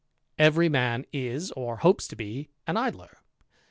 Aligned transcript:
Every 0.39 0.67
man 0.67 1.05
is, 1.13 1.51
or 1.51 1.77
hopes 1.77 2.07
to 2.07 2.15
be, 2.15 2.49
an 2.65 2.75
Idler. 2.75 3.19